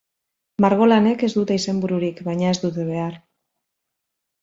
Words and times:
Margolanek 0.65 1.27
ez 1.27 1.29
dute 1.35 1.59
izenbururik, 1.63 2.25
baina 2.31 2.51
ez 2.55 2.59
dute 2.67 2.91
behar. 2.91 3.25